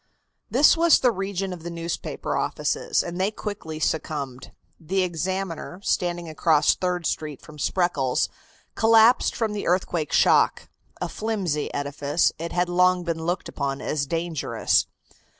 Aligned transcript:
This 0.49 0.75
was 0.75 0.97
the 1.01 1.11
region 1.11 1.53
of 1.53 1.61
the 1.61 1.69
newspaper 1.69 2.35
offices, 2.35 3.03
and 3.03 3.21
they 3.21 3.29
quickly 3.29 3.79
succumbed. 3.79 4.51
The 4.79 5.03
Examiner, 5.03 5.79
standing 5.83 6.27
across 6.27 6.73
Third 6.73 7.05
Street 7.05 7.39
from 7.39 7.59
Spreckles, 7.59 8.27
collapsed 8.73 9.35
from 9.35 9.53
the 9.53 9.67
earthquake 9.67 10.11
shock. 10.11 10.69
A 10.99 11.07
flimsy 11.07 11.71
edifice, 11.71 12.31
it 12.39 12.51
had 12.51 12.67
long 12.67 13.03
been 13.03 13.25
looked 13.27 13.47
upon 13.47 13.79
as 13.79 14.07
dangerous. 14.07 14.87